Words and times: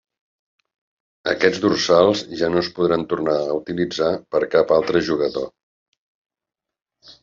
Aquests 1.33 1.61
dorsals 1.65 2.25
ja 2.41 2.51
no 2.55 2.61
es 2.63 2.71
podran 2.79 3.07
tornar 3.13 3.37
a 3.45 3.55
utilitzar 3.61 4.11
per 4.37 4.45
cap 4.59 4.77
altre 4.81 5.07
jugador. 5.13 5.51